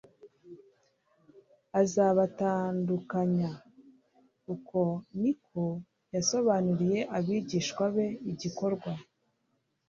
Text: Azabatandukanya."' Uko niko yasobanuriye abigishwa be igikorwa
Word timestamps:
Azabatandukanya."' 1.81 3.53
Uko 4.53 4.79
niko 5.21 5.63
yasobanuriye 6.15 6.99
abigishwa 7.17 7.85
be 7.95 8.07
igikorwa 8.31 8.91